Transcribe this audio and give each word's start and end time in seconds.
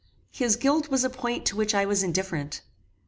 His 0.31 0.55
guilt 0.55 0.89
was 0.89 1.03
a 1.03 1.11
point 1.11 1.45
to 1.45 1.55
which 1.55 1.75
I 1.75 1.85
was 1.85 2.01
indifferent. 2.01 2.61